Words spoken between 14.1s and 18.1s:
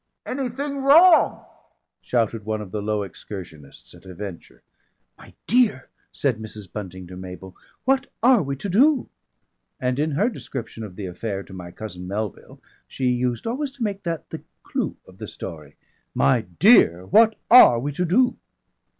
the clou of the story. "My DEAR! What ARE we to